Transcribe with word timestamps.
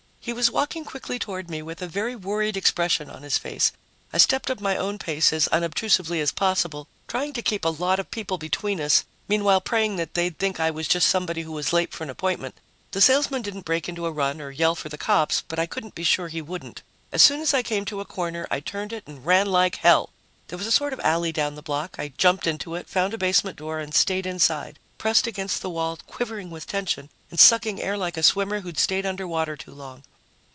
He 0.23 0.33
was 0.33 0.51
walking 0.51 0.85
quickly 0.85 1.17
toward 1.17 1.49
me 1.49 1.63
with 1.63 1.81
a 1.81 1.87
very 1.87 2.15
worried 2.15 2.55
expression 2.55 3.09
on 3.09 3.23
his 3.23 3.39
face. 3.39 3.71
I 4.13 4.19
stepped 4.19 4.51
up 4.51 4.61
my 4.61 4.77
own 4.77 4.99
pace 4.99 5.33
as 5.33 5.47
unobtrusively 5.47 6.21
as 6.21 6.31
possible, 6.31 6.87
trying 7.07 7.33
to 7.33 7.41
keep 7.41 7.65
a 7.65 7.69
lot 7.69 7.99
of 7.99 8.11
people 8.11 8.37
between 8.37 8.79
us, 8.79 9.03
meanwhile 9.27 9.59
praying 9.61 9.95
that 9.95 10.13
they'd 10.13 10.37
think 10.37 10.59
I 10.59 10.69
was 10.69 10.87
just 10.87 11.07
somebody 11.07 11.41
who 11.41 11.51
was 11.51 11.73
late 11.73 11.91
for 11.91 12.03
an 12.03 12.11
appointment. 12.11 12.53
The 12.91 13.01
salesman 13.01 13.41
didn't 13.41 13.65
break 13.65 13.89
into 13.89 14.05
a 14.05 14.11
run 14.11 14.39
or 14.39 14.51
yell 14.51 14.75
for 14.75 14.89
the 14.89 14.97
cops, 14.97 15.41
but 15.47 15.57
I 15.57 15.65
couldn't 15.65 15.95
be 15.95 16.03
sure 16.03 16.27
he 16.27 16.39
wouldn't. 16.39 16.83
As 17.11 17.23
soon 17.23 17.41
as 17.41 17.51
I 17.55 17.63
came 17.63 17.83
to 17.85 17.99
a 17.99 18.05
corner, 18.05 18.45
I 18.51 18.59
turned 18.59 18.93
it 18.93 19.07
and 19.07 19.25
ran 19.25 19.47
like 19.47 19.77
hell. 19.77 20.11
There 20.49 20.57
was 20.59 20.67
a 20.67 20.71
sort 20.71 20.93
of 20.93 20.99
alley 20.99 21.31
down 21.31 21.55
the 21.55 21.63
block. 21.63 21.95
I 21.97 22.09
jumped 22.15 22.45
into 22.45 22.75
it, 22.75 22.87
found 22.87 23.15
a 23.15 23.17
basement 23.17 23.57
door 23.57 23.79
and 23.79 23.91
stayed 23.95 24.27
inside, 24.27 24.77
pressed 24.99 25.25
against 25.25 25.63
the 25.63 25.69
wall, 25.71 25.97
quivering 26.05 26.51
with 26.51 26.67
tension 26.67 27.09
and 27.31 27.39
sucking 27.39 27.81
air 27.81 27.97
like 27.97 28.17
a 28.17 28.23
swimmer 28.23 28.59
who'd 28.59 28.77
stayed 28.77 29.07
underwater 29.07 29.57
too 29.57 29.73
long. 29.73 30.03